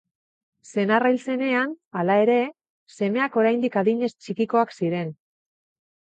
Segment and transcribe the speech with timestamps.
[0.67, 2.37] Senarra hil zenean, hala ere,
[2.93, 5.13] semeak oraindik adinez txikikoak ziren.